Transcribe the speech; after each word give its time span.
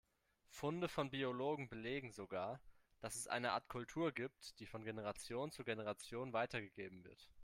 Funde 0.49 0.89
von 0.89 1.11
Biologen 1.11 1.69
belegen 1.69 2.11
sogar, 2.11 2.59
dass 3.01 3.15
es 3.15 3.27
eine 3.27 3.51
Art 3.51 3.69
Kultur 3.69 4.11
gibt, 4.11 4.59
die 4.59 4.65
von 4.65 4.83
Generation 4.83 5.51
zu 5.51 5.63
Generation 5.63 6.33
weitergegeben 6.33 7.03
wird. 7.03 7.29